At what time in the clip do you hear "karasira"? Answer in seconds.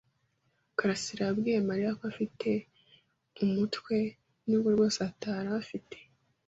0.77-1.21